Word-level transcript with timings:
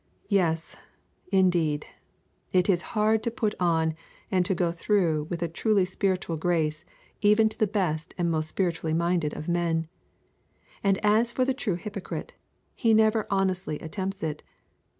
Yes, 0.29 0.75
indeed; 1.31 1.85
it 2.51 2.67
is 2.67 2.81
hard 2.97 3.21
to 3.21 3.29
put 3.29 3.53
on 3.59 3.93
and 4.31 4.43
to 4.47 4.55
go 4.55 4.71
through 4.71 5.27
with 5.29 5.43
a 5.43 5.47
truly 5.47 5.85
spiritual 5.85 6.37
grace 6.37 6.83
even 7.21 7.47
to 7.49 7.59
the 7.59 7.67
best 7.67 8.15
and 8.17 8.31
most 8.31 8.49
spiritually 8.49 8.95
minded 8.95 9.35
of 9.37 9.47
men; 9.47 9.87
and 10.83 10.97
as 11.05 11.31
for 11.31 11.45
the 11.45 11.53
true 11.53 11.75
hypocrite, 11.75 12.33
he 12.73 12.95
never 12.95 13.27
honestly 13.29 13.77
attempts 13.77 14.23
it. 14.23 14.41